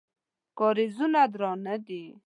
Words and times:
کارېزونه 0.57 1.21
درانه 1.33 1.75
دي. 1.87 2.03